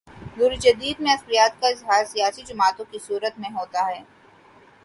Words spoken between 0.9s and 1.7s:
میں عصبیت